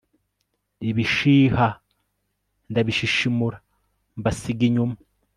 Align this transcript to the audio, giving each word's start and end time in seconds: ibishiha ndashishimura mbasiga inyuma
ibishiha 0.89 1.67
ndashishimura 2.71 3.57
mbasiga 4.19 4.63
inyuma 4.69 4.95